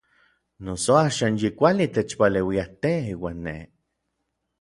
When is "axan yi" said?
1.05-1.49